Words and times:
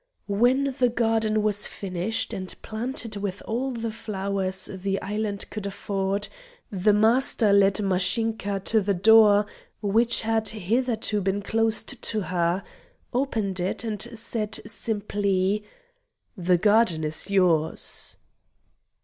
When 0.25 0.63
the 0.79 0.89
garden 0.89 1.43
was 1.43 1.67
finished 1.67 2.33
and 2.33 2.59
planted 2.63 3.17
with 3.17 3.43
all 3.45 3.69
the 3.69 3.91
flowers 3.91 4.65
the 4.65 4.99
island 4.99 5.47
could 5.51 5.67
afford, 5.67 6.27
the 6.71 6.91
Master 6.91 7.53
led 7.53 7.75
Mashinka 7.83 8.61
to 8.61 8.81
the 8.81 8.95
door, 8.95 9.45
which 9.79 10.21
had 10.23 10.47
hitherto 10.47 11.21
been 11.21 11.43
closed 11.43 12.01
to 12.01 12.21
her, 12.21 12.63
opened 13.13 13.59
it, 13.59 13.83
and 13.83 14.01
said 14.17 14.55
simply: 14.65 15.65
"The 16.35 16.57
garden 16.57 17.03
is 17.03 17.29
yours!" 17.29 17.37
[Illustration: 18.17 18.17
"The 18.17 18.17
garden 18.17 18.17
is 18.17 18.17
yours!" 18.17 18.17